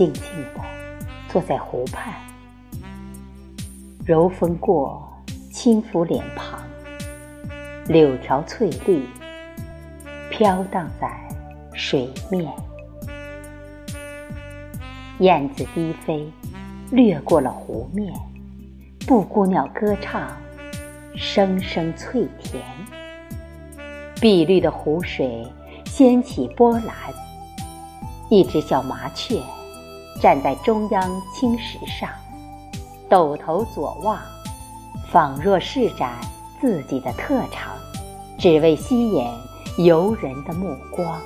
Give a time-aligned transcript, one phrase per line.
[0.00, 0.22] 静静
[0.54, 0.62] 地
[1.28, 2.14] 坐在湖畔，
[4.06, 5.06] 柔风过，
[5.52, 6.58] 轻拂脸庞，
[7.86, 9.04] 柳条翠绿，
[10.30, 11.28] 飘荡在
[11.74, 12.50] 水面。
[15.18, 16.26] 燕子低飞，
[16.90, 18.10] 掠过了湖面，
[19.06, 20.34] 布谷鸟歌唱，
[21.14, 22.62] 声声脆甜。
[24.18, 25.46] 碧绿的湖水
[25.84, 26.96] 掀起波澜，
[28.30, 29.38] 一只小麻雀
[30.18, 32.08] 站在中央青石上，
[33.08, 34.18] 抖头左望，
[35.10, 36.12] 仿若施展
[36.60, 37.72] 自己的特长，
[38.38, 39.26] 只为吸引
[39.78, 41.20] 游人的目光。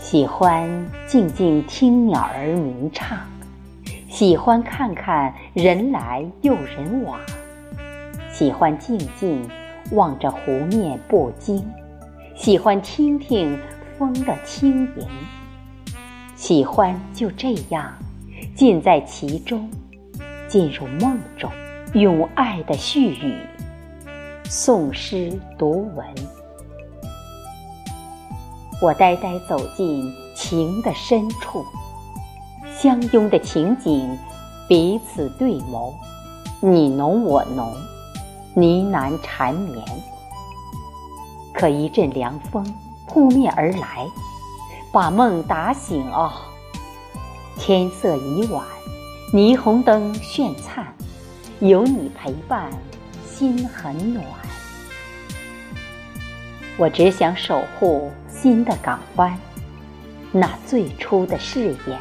[0.00, 0.68] 喜欢
[1.06, 3.18] 静静听鸟儿鸣唱，
[4.08, 7.20] 喜欢看看人来又人往，
[8.32, 9.48] 喜欢静静
[9.92, 11.64] 望着湖面不惊，
[12.40, 13.54] 喜欢听听
[13.98, 15.06] 风的轻盈，
[16.36, 17.92] 喜欢就这样
[18.56, 19.70] 浸在其中，
[20.48, 21.52] 进入梦中，
[21.92, 23.38] 用爱的絮语
[24.44, 26.06] 诵诗读文。
[28.80, 31.62] 我呆呆走进情的深处，
[32.74, 34.16] 相拥的情景，
[34.66, 35.92] 彼此对眸，
[36.62, 37.70] 你浓我浓，
[38.54, 39.84] 呢喃缠绵。
[41.60, 42.64] 可一阵凉风
[43.06, 44.06] 扑面而来，
[44.90, 46.32] 把梦打醒哦。
[47.58, 48.64] 天色已晚，
[49.34, 50.86] 霓虹灯炫灿，
[51.58, 52.70] 有你陪伴，
[53.28, 54.24] 心很暖。
[56.78, 58.10] 我只想守护。
[58.26, 59.38] 新的港湾，
[60.32, 61.98] 那最初的誓言。